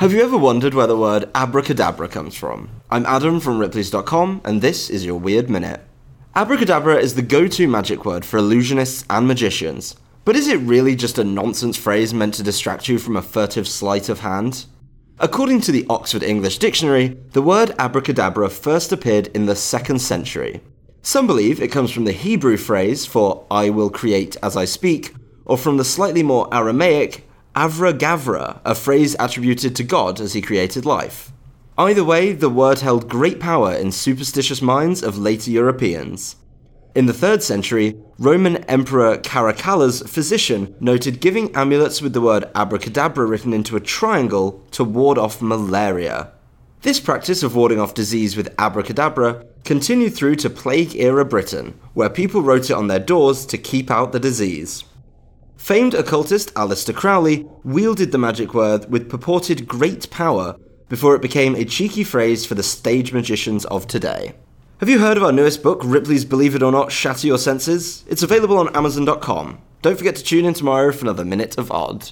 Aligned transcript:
Have 0.00 0.14
you 0.14 0.22
ever 0.22 0.38
wondered 0.38 0.72
where 0.72 0.86
the 0.86 0.96
word 0.96 1.28
abracadabra 1.34 2.08
comes 2.08 2.34
from? 2.34 2.70
I'm 2.90 3.04
Adam 3.04 3.38
from 3.38 3.58
Ripley's.com, 3.58 4.40
and 4.46 4.62
this 4.62 4.88
is 4.88 5.04
your 5.04 5.20
Weird 5.20 5.50
Minute. 5.50 5.82
Abracadabra 6.34 6.96
is 6.96 7.16
the 7.16 7.20
go 7.20 7.46
to 7.46 7.68
magic 7.68 8.06
word 8.06 8.24
for 8.24 8.38
illusionists 8.38 9.04
and 9.10 9.28
magicians, 9.28 9.96
but 10.24 10.36
is 10.36 10.48
it 10.48 10.56
really 10.60 10.96
just 10.96 11.18
a 11.18 11.22
nonsense 11.22 11.76
phrase 11.76 12.14
meant 12.14 12.32
to 12.32 12.42
distract 12.42 12.88
you 12.88 12.98
from 12.98 13.14
a 13.14 13.20
furtive 13.20 13.68
sleight 13.68 14.08
of 14.08 14.20
hand? 14.20 14.64
According 15.18 15.60
to 15.60 15.70
the 15.70 15.84
Oxford 15.90 16.22
English 16.22 16.56
Dictionary, 16.56 17.18
the 17.32 17.42
word 17.42 17.74
abracadabra 17.78 18.48
first 18.48 18.92
appeared 18.92 19.26
in 19.34 19.44
the 19.44 19.52
2nd 19.52 20.00
century. 20.00 20.62
Some 21.02 21.26
believe 21.26 21.60
it 21.60 21.70
comes 21.70 21.90
from 21.90 22.06
the 22.06 22.12
Hebrew 22.12 22.56
phrase 22.56 23.04
for 23.04 23.44
I 23.50 23.68
will 23.68 23.90
create 23.90 24.38
as 24.42 24.56
I 24.56 24.64
speak, 24.64 25.14
or 25.44 25.58
from 25.58 25.76
the 25.76 25.84
slightly 25.84 26.22
more 26.22 26.48
Aramaic 26.54 27.26
Avra 27.56 27.92
Gavra, 27.92 28.60
a 28.64 28.76
phrase 28.76 29.16
attributed 29.18 29.74
to 29.74 29.82
God 29.82 30.20
as 30.20 30.34
he 30.34 30.40
created 30.40 30.86
life. 30.86 31.32
Either 31.76 32.04
way, 32.04 32.32
the 32.32 32.48
word 32.48 32.78
held 32.78 33.08
great 33.08 33.40
power 33.40 33.74
in 33.74 33.90
superstitious 33.90 34.62
minds 34.62 35.02
of 35.02 35.18
later 35.18 35.50
Europeans. 35.50 36.36
In 36.94 37.06
the 37.06 37.12
3rd 37.12 37.42
century, 37.42 37.96
Roman 38.18 38.58
Emperor 38.64 39.16
Caracalla's 39.18 40.00
physician 40.02 40.76
noted 40.78 41.20
giving 41.20 41.52
amulets 41.56 42.00
with 42.00 42.12
the 42.12 42.20
word 42.20 42.48
abracadabra 42.54 43.26
written 43.26 43.52
into 43.52 43.76
a 43.76 43.80
triangle 43.80 44.64
to 44.70 44.84
ward 44.84 45.18
off 45.18 45.42
malaria. 45.42 46.30
This 46.82 47.00
practice 47.00 47.42
of 47.42 47.56
warding 47.56 47.80
off 47.80 47.94
disease 47.94 48.36
with 48.36 48.54
abracadabra 48.58 49.44
continued 49.64 50.14
through 50.14 50.36
to 50.36 50.50
Plague 50.50 50.94
era 50.94 51.24
Britain, 51.24 51.78
where 51.94 52.08
people 52.08 52.42
wrote 52.42 52.70
it 52.70 52.74
on 52.74 52.86
their 52.86 53.00
doors 53.00 53.44
to 53.46 53.58
keep 53.58 53.90
out 53.90 54.12
the 54.12 54.20
disease. 54.20 54.84
Famed 55.60 55.92
occultist 55.92 56.52
Aleister 56.54 56.92
Crowley 56.92 57.46
wielded 57.64 58.12
the 58.12 58.18
magic 58.18 58.54
word 58.54 58.90
with 58.90 59.10
purported 59.10 59.68
great 59.68 60.08
power 60.10 60.56
before 60.88 61.14
it 61.14 61.20
became 61.22 61.54
a 61.54 61.66
cheeky 61.66 62.02
phrase 62.02 62.46
for 62.46 62.54
the 62.54 62.62
stage 62.62 63.12
magicians 63.12 63.66
of 63.66 63.86
today. 63.86 64.32
Have 64.78 64.88
you 64.88 64.98
heard 64.98 65.18
of 65.18 65.22
our 65.22 65.30
newest 65.32 65.62
book, 65.62 65.82
Ripley's 65.84 66.24
Believe 66.24 66.54
It 66.54 66.62
or 66.62 66.72
Not 66.72 66.90
Shatter 66.90 67.26
Your 67.26 67.38
Senses? 67.38 68.04
It's 68.08 68.22
available 68.22 68.56
on 68.56 68.74
Amazon.com. 68.74 69.60
Don't 69.82 69.98
forget 69.98 70.16
to 70.16 70.24
tune 70.24 70.46
in 70.46 70.54
tomorrow 70.54 70.92
for 70.92 71.04
another 71.04 71.26
Minute 71.26 71.58
of 71.58 71.70
Odd. 71.70 72.10